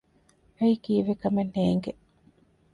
[0.57, 1.91] އެއީ ކީއްވެ ކަމެއް ނޭނގެ